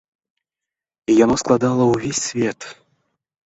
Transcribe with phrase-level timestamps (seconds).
[1.11, 2.59] І яно складала ўвесь свет.